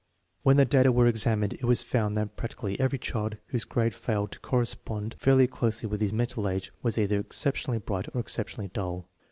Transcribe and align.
When 0.41 0.57
the 0.57 0.65
data 0.65 0.91
were 0.91 1.05
examined, 1.05 1.53
it 1.53 1.63
was 1.63 1.83
found 1.83 2.17
that 2.17 2.35
prac 2.35 2.55
tically 2.55 2.75
every 2.79 2.97
child 2.97 3.37
whose 3.49 3.65
grade 3.65 3.93
failed 3.93 4.31
to 4.31 4.39
correspond 4.39 5.15
fairly 5.19 5.45
closely 5.45 5.87
with 5.87 6.01
his 6.01 6.11
mental 6.11 6.49
age 6.49 6.71
was 6.81 6.97
either 6.97 7.19
exceptionally 7.19 7.77
bright 7.77 8.07
or 8.15 8.19
exceptionally 8.19 8.69
dull. 8.73 9.07